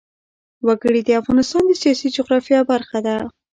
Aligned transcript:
وګړي 0.67 1.01
د 1.05 1.09
افغانستان 1.21 1.63
د 1.67 1.71
سیاسي 1.81 2.07
جغرافیه 2.15 2.59
برخه 2.71 2.99
ده. 3.05 3.15